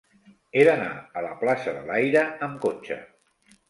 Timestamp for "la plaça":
1.27-1.77